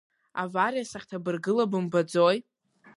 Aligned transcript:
Авариа 0.41 0.83
сахьҭабыргыла 0.91 1.65
бымбаӡои? 1.71 2.37